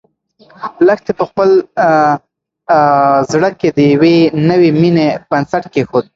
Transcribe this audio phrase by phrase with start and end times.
[0.87, 1.49] لښتې په خپل
[3.31, 4.17] زړه کې د یوې
[4.49, 6.05] نوې مېنې بنسټ کېښود.